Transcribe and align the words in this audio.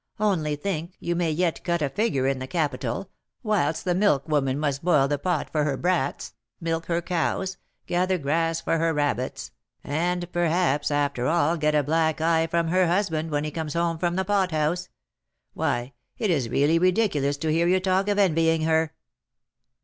Only 0.19 0.55
think, 0.55 0.95
you 0.99 1.15
may 1.15 1.29
yet 1.29 1.63
cut 1.63 1.83
a 1.83 1.87
figure 1.87 2.25
in 2.25 2.39
the 2.39 2.47
capital, 2.47 3.11
whilst 3.43 3.85
the 3.85 3.93
milkwoman 3.93 4.57
must 4.57 4.83
boil 4.83 5.07
the 5.07 5.19
pot 5.19 5.51
for 5.51 5.63
her 5.63 5.77
brats, 5.77 6.33
milk 6.59 6.87
her 6.87 7.03
cows, 7.03 7.57
gather 7.85 8.17
grass 8.17 8.59
for 8.61 8.79
her 8.79 8.95
rabbits, 8.95 9.51
and, 9.83 10.31
perhaps, 10.31 10.89
after 10.89 11.27
all, 11.27 11.55
get 11.55 11.75
a 11.75 11.83
black 11.83 12.19
eye 12.19 12.47
from 12.47 12.69
her 12.69 12.87
husband 12.87 13.29
when 13.29 13.43
he 13.43 13.51
comes 13.51 13.75
home 13.75 13.99
from 13.99 14.15
the 14.15 14.25
pot 14.25 14.49
house. 14.49 14.89
Why, 15.53 15.93
it 16.17 16.31
is 16.31 16.49
really 16.49 16.79
ridiculous 16.79 17.37
to 17.37 17.51
hear 17.51 17.67
you 17.67 17.79
talk 17.79 18.07
of 18.07 18.17
envying 18.17 18.63
her." 18.63 18.95